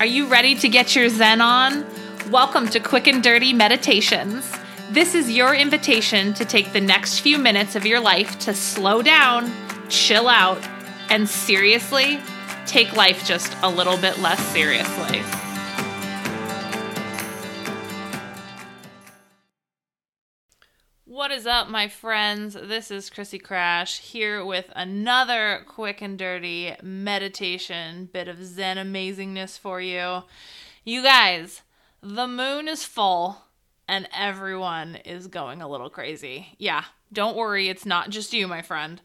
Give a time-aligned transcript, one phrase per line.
[0.00, 1.84] Are you ready to get your Zen on?
[2.30, 4.48] Welcome to Quick and Dirty Meditations.
[4.92, 9.02] This is your invitation to take the next few minutes of your life to slow
[9.02, 9.50] down,
[9.88, 10.64] chill out,
[11.10, 12.20] and seriously
[12.64, 15.47] take life just a little bit less seriously.
[21.18, 22.54] What is up, my friends?
[22.54, 29.58] This is Krissy Krash here with another quick and dirty meditation, bit of Zen amazingness
[29.58, 30.22] for you.
[30.84, 31.62] You guys,
[32.00, 33.46] the moon is full
[33.88, 36.54] and everyone is going a little crazy.
[36.56, 39.00] Yeah, don't worry, it's not just you, my friend.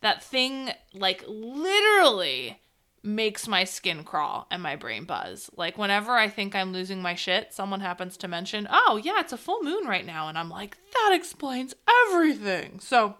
[0.00, 2.58] That thing, like, literally
[3.02, 5.50] makes my skin crawl and my brain buzz.
[5.56, 9.32] Like whenever I think I'm losing my shit, someone happens to mention, "Oh, yeah, it's
[9.32, 11.74] a full moon right now." And I'm like, "That explains
[12.06, 13.16] everything." So,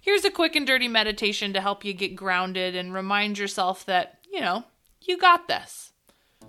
[0.00, 4.18] here's a quick and dirty meditation to help you get grounded and remind yourself that,
[4.30, 4.64] you know,
[5.02, 5.92] you got this.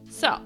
[0.10, 0.42] So,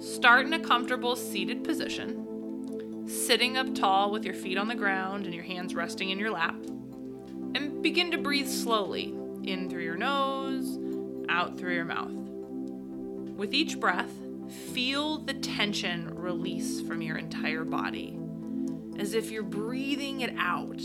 [0.00, 5.24] start in a comfortable seated position, sitting up tall with your feet on the ground
[5.24, 6.56] and your hands resting in your lap.
[7.54, 10.67] And begin to breathe slowly in through your nose
[11.38, 12.10] out through your mouth.
[12.10, 14.10] With each breath,
[14.72, 18.18] feel the tension release from your entire body,
[18.98, 20.82] as if you're breathing it out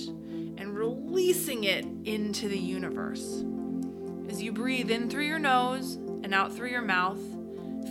[0.59, 3.43] and releasing it into the universe.
[4.29, 7.19] As you breathe in through your nose and out through your mouth,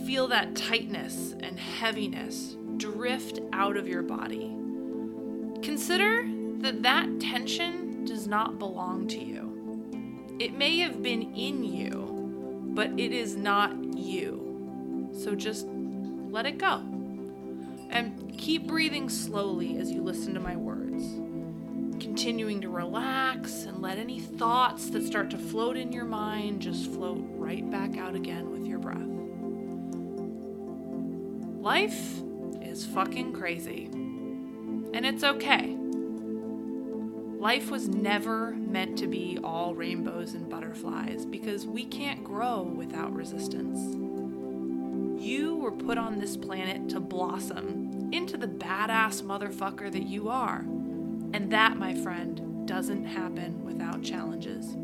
[0.05, 4.55] feel that tightness and heaviness drift out of your body.
[5.61, 6.25] Consider
[6.59, 9.49] that that tension does not belong to you.
[10.39, 11.92] It may have been in you,
[12.73, 15.11] but it is not you.
[15.13, 16.81] So just let it go.
[17.89, 21.03] And keep breathing slowly as you listen to my words.
[22.03, 26.91] Continuing to relax and let any thoughts that start to float in your mind just
[26.91, 28.97] float right back out again with your breath.
[31.61, 32.21] Life
[32.61, 33.85] is fucking crazy.
[34.93, 35.77] And it's okay.
[37.43, 43.13] Life was never meant to be all rainbows and butterflies because we can't grow without
[43.13, 43.97] resistance.
[45.21, 50.59] You were put on this planet to blossom into the badass motherfucker that you are.
[51.33, 54.77] And that, my friend, doesn't happen without challenges.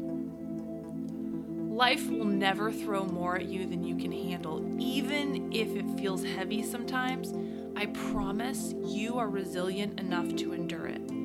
[1.73, 6.25] Life will never throw more at you than you can handle, even if it feels
[6.25, 7.33] heavy sometimes.
[7.77, 11.18] I promise you are resilient enough to endure it.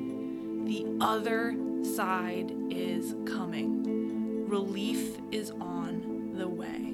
[0.65, 4.49] The other side is coming.
[4.49, 6.93] Relief is on the way.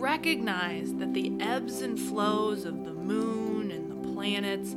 [0.00, 4.72] Recognize that the ebbs and flows of the moon and the planets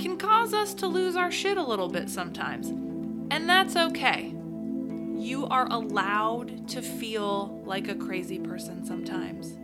[0.00, 2.68] can cause us to lose our shit a little bit sometimes.
[3.32, 4.32] And that's okay.
[5.16, 9.58] You are allowed to feel like a crazy person sometimes.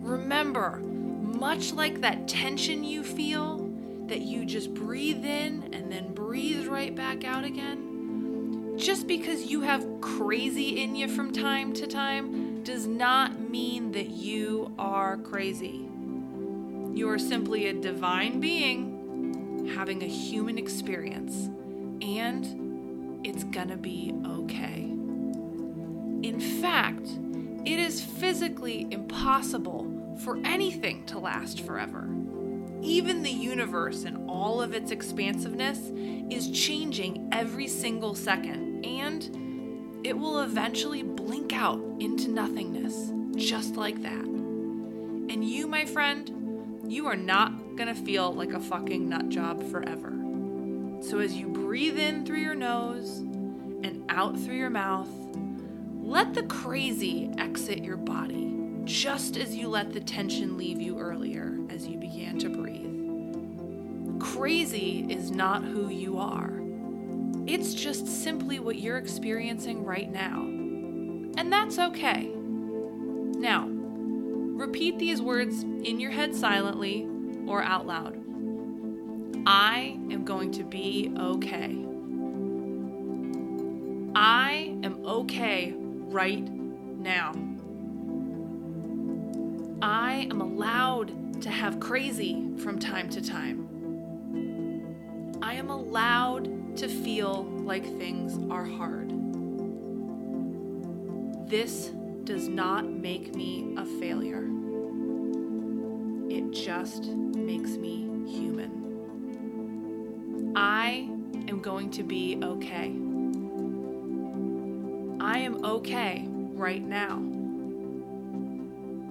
[0.00, 3.63] Remember, much like that tension you feel,
[4.08, 8.76] that you just breathe in and then breathe right back out again.
[8.76, 14.10] Just because you have crazy in you from time to time does not mean that
[14.10, 15.88] you are crazy.
[16.92, 21.48] You are simply a divine being having a human experience,
[22.02, 24.82] and it's gonna be okay.
[26.22, 27.08] In fact,
[27.64, 32.08] it is physically impossible for anything to last forever
[32.84, 35.78] even the universe and all of its expansiveness
[36.30, 44.02] is changing every single second, and it will eventually blink out into nothingness, just like
[44.02, 44.24] that.
[44.24, 50.12] And you, my friend, you are not gonna feel like a fucking nut job forever.
[51.00, 55.08] So as you breathe in through your nose and out through your mouth,
[56.00, 58.53] let the crazy exit your body
[58.84, 62.90] just as you let the tension leave you earlier as you began to breathe.
[64.20, 66.52] Crazy is not who you are,
[67.46, 70.40] it's just simply what you're experiencing right now.
[71.36, 72.30] And that's okay.
[72.34, 77.06] Now, repeat these words in your head silently
[77.46, 78.16] or out loud.
[79.46, 81.84] I am going to be okay.
[84.14, 87.32] I am okay right now.
[90.14, 93.66] I am allowed to have crazy from time to time.
[95.42, 99.10] I am allowed to feel like things are hard.
[101.50, 101.90] This
[102.22, 104.48] does not make me a failure.
[106.30, 108.92] It just makes me human.
[110.54, 111.10] I
[111.48, 112.94] am going to be okay.
[115.18, 117.33] I am okay right now.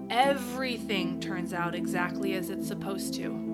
[0.10, 3.52] Everything turns out exactly as it's supposed to.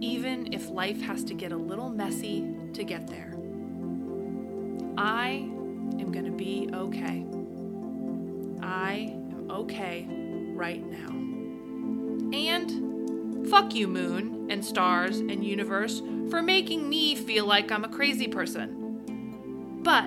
[0.00, 3.34] Even if life has to get a little messy to get there.
[4.96, 5.48] I
[6.00, 7.24] am going to be okay.
[8.62, 10.06] I am okay
[10.54, 11.10] right now.
[12.36, 17.88] And fuck you, moon and stars and universe, for making me feel like I'm a
[17.88, 19.80] crazy person.
[19.82, 20.06] But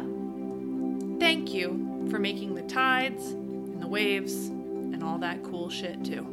[1.20, 4.52] thank you for making the tides and the waves
[4.94, 6.28] and all that cool shit too.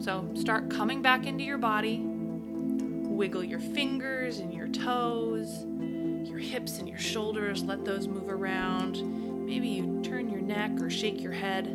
[0.00, 2.02] So start coming back into your body.
[2.02, 5.66] Wiggle your fingers and your toes,
[6.26, 9.02] your hips and your shoulders, let those move around.
[9.44, 11.66] Maybe you turn your neck or shake your head,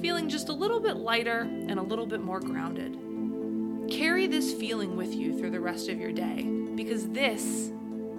[0.00, 2.98] feeling just a little bit lighter and a little bit more grounded.
[3.90, 6.42] Carry this feeling with you through the rest of your day
[6.74, 7.70] because this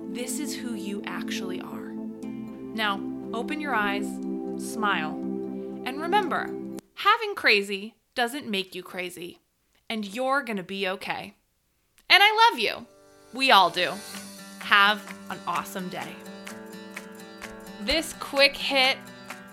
[0.10, 1.92] this is who you actually are.
[2.22, 3.02] Now,
[3.34, 4.06] open your eyes,
[4.58, 5.20] smile,
[6.04, 6.50] remember,
[6.96, 9.40] having crazy doesn't make you crazy,
[9.90, 11.34] and you're gonna be okay.
[12.10, 12.86] And I love you.
[13.34, 13.94] We all do.
[14.60, 16.10] Have an awesome day.
[17.86, 18.98] This quick hit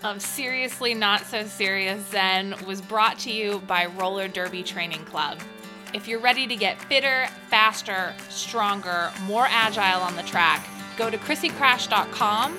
[0.03, 5.39] of Seriously Not So Serious Zen was brought to you by Roller Derby Training Club.
[5.95, 11.19] If you're ready to get fitter, faster, stronger, more agile on the track, go to
[11.19, 12.59] krissykrash.com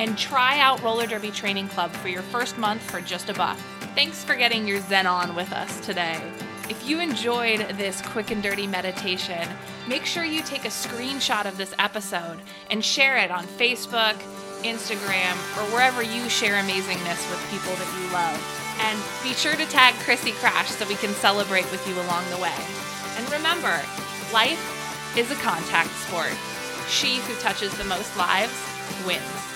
[0.00, 3.58] and try out Roller Derby Training Club for your first month for just a buck.
[3.94, 6.18] Thanks for getting your Zen on with us today.
[6.70, 9.46] If you enjoyed this quick and dirty meditation,
[9.86, 12.38] make sure you take a screenshot of this episode
[12.70, 14.14] and share it on Facebook,
[14.62, 18.40] Instagram, or wherever you share amazingness with people that you love.
[18.80, 22.38] And be sure to tag Krissy Krash so we can celebrate with you along the
[22.38, 22.56] way.
[23.18, 23.78] And remember,
[24.32, 26.34] life is a contact sport.
[26.88, 28.56] She who touches the most lives
[29.04, 29.50] wins.